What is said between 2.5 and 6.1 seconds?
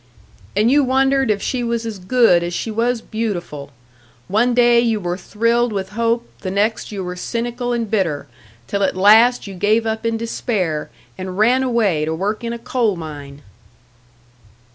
she was beautiful! One day you were thrilled with